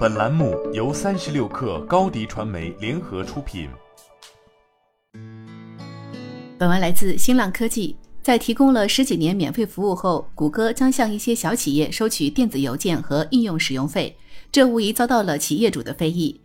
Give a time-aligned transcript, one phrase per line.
[0.00, 3.68] 本栏目由三十六氪高低传媒联合出品。
[6.56, 7.94] 本文来自新浪科技。
[8.22, 14.16] 在提供了十几年免费服务后，谷歌将向一些小企业收取电子邮件和应用使用费，
[14.50, 16.40] 这无疑遭到了企业主的非议。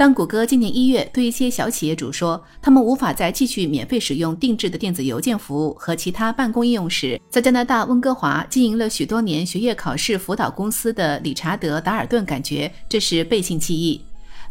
[0.00, 14.00] 当谷歌今年一月对一些小企业主说他们无法再继续免费使用定制的电子邮件服务和其他办公应用时，在加拿大温哥华经营了许多年学业考试辅导公司的理查德·达尔顿感觉这是背信弃义。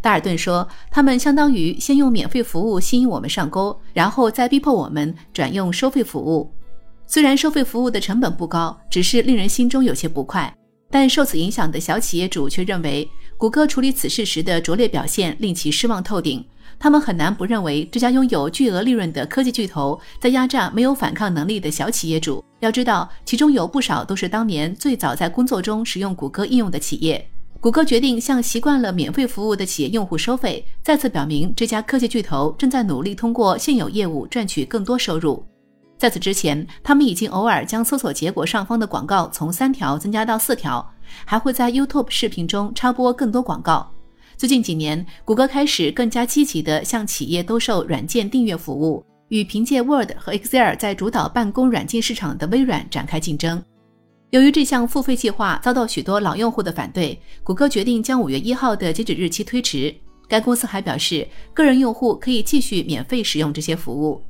[0.01, 6.53] 达尔顿说，他们相当于先用免费服务吸引我们上钩，然后再逼迫我们转用收费服务。
[7.07, 10.55] 虽然收费服务的成本不高，只是令人心中有些不快，
[10.89, 13.09] 但受此影响的小企业主却认为。
[13.37, 16.43] 谷歌处理此事时的拙劣表现令其失望透顶。
[16.77, 22.43] 他们很难不认为这家拥有巨额利润的科技巨头在压榨没有反抗能力的小企业主。
[22.59, 27.25] 要知道，其中有不少都是当年最早在工作中使用谷歌应用的企业。
[27.61, 35.41] 谷歌决定向习惯了免费服务的企业用户收费，再次表明这家科技巨头正在努力通过现有业务赚取更多收入。
[35.99, 40.93] 在此之前，他们已经偶尔将搜索结果上方的广告从三条增加到四条，
[41.25, 43.91] 还会在 YouTube 视频中插播更多广告。
[44.37, 53.61] 最近几年，谷歌开始更加积极地向企业兜售软件订阅服务，与凭借 Word 和 Excel 在主导办公软件市场的微软展开竞争。
[54.29, 59.93] 由于这项付费计划遭到许多老用户的反对，谷歌决定将五月一号的截止日期推迟。
[60.29, 64.23] 该公司还表示，个人用户可以继续免费使用这些服务。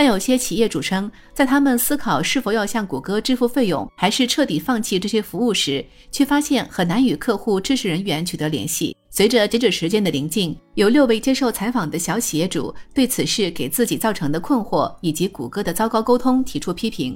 [0.00, 8.96] 但有些企业主称，在他们思考是否要向谷歌支付费用，还是彻底放弃这些服务时，却发现很难与客户支持人员取得联系。
[9.10, 17.14] 随着截止时间的临近，有六位接受采访的小企业主对此事给自己造成的困惑以及谷歌的糟糕沟通提出批评。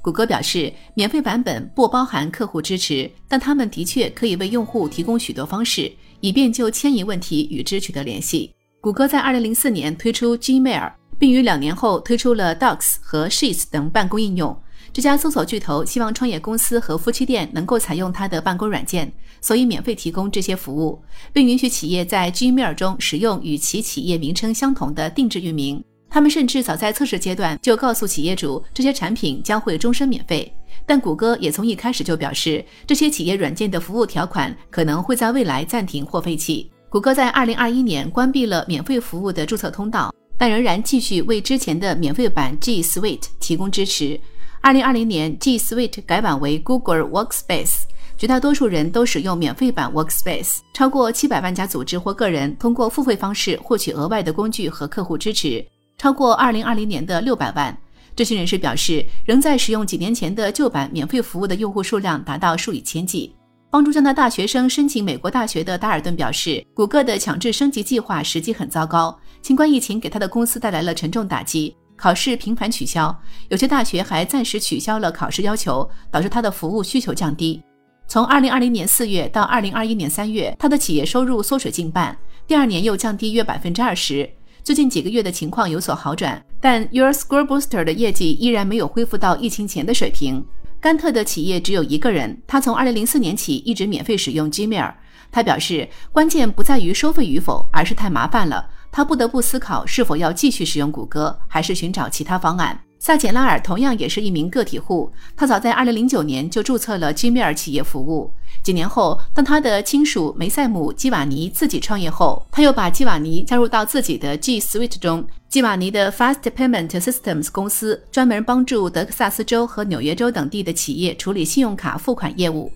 [0.00, 8.50] 谷歌表示，免费版本不包含客户支持，但他们的确可以为用户提供许多方式，以便就迁移问题与之取得联系。
[8.80, 10.90] 谷歌在二零零四年推出 Gmail。
[11.18, 14.56] 并于两年后推出了 Docs 和 Sheets 等办公应用。
[14.92, 25.82] 这家搜索巨头希望创业公司和夫妻店能够采用它的办公软件，所以免费提供这些服务，并允许企业在 Gmail 中使用与其企业名称相同的定制域名。
[26.08, 30.54] 他们甚至早在测试阶段就告诉企业主，这些产品将会终身免费。
[30.86, 36.70] 但谷歌也从一开始就表示，这些企业软件的服务条款可能会在未来暂停或废弃。
[36.88, 40.14] 谷歌在2021年关闭了免费服务的注册通道。
[40.36, 44.20] 但仍然继续为之前的免费版 G Suite 提供支持。
[44.60, 47.82] 二零二零年，G Suite 改版为 Google Workspace，
[48.16, 50.58] 绝大多数人都使用免费版 Workspace。
[50.72, 55.64] 超过七百万家组织或个人通过付费方式获取额外的工具和客户支持，
[55.98, 57.76] 超过二零二零年的六百万。
[58.16, 63.34] 这群人士表示，仍在使用几年前的旧版免费服务的用户数量达到数以千计。
[63.74, 69.18] 帮助加拿大学生申请美国大学的达尔顿表示，谷歌的强制升级计划实际很糟糕。
[69.42, 73.12] 新冠疫情给他的公司带来了沉重打击，考试频繁取消，
[73.48, 77.60] 有些大学还暂时取消了考试要求，导致他的服务需求降低。
[78.06, 84.30] 从2020年4月到2021年3月，他的企业收入缩水近半，第二年又降低约百分之二十。
[84.62, 90.46] 最近几个月的情况有所好转，但 Your Score Booster 的业绩依然没有恢复到疫情前的水平。
[90.84, 94.92] 甘特的企业只有一个人，他从2004年起一直免费使用 Gmail。
[95.32, 98.68] 他表示，关键不在于收费与否，而是太麻烦了。
[98.92, 102.78] 他不得不思考是否要继续使用谷歌，还是寻找其他方案。
[102.98, 108.30] 萨简拉尔同样也是一名个体户，他早在2009年就注册了 Gmail 企业服务。
[108.62, 115.26] 几年后，当他的亲属梅塞姆·基瓦尼自己创业后，他又把基瓦尼加入到自己的 G Suite 中。
[115.50, 122.72] 基瓦尼的 Fast Payment Systems 公司专门帮助德克萨斯州和纽约州等地的企业处理信用卡付款业务。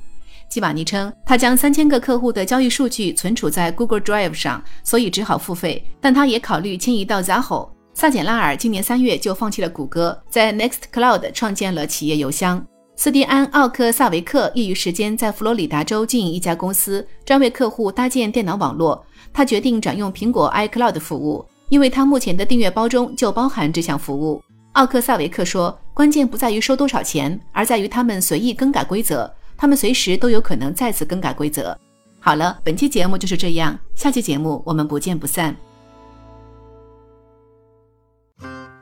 [0.51, 5.83] 基瓦尼称，他将三千个客户的交易数据存储在 Google Drive 上，所以只好付费。
[6.01, 7.69] 但他也考虑迁移到 Zaho。
[8.01, 12.65] 萨简拉尔今年三月就放弃了谷歌，在 Nextcloud 创建了企业邮箱。
[12.95, 19.05] 斯蒂安·奥克萨维克业余时间在佛罗里达州经营一家公司，专为客户搭建电脑网络。
[19.33, 21.45] 他决定转用苹果 iCloud 服务。
[21.71, 24.41] 因为他目前的订阅包中就包含这项服务，
[24.75, 29.29] 奥克萨维克说：“关键不在于收多少钱，而在于他们随意更改规则。
[29.57, 31.77] 他们随时都有可能再次更改规则。”
[32.23, 35.57] 好了，本期节目就是这样，下期节目我们不见不散。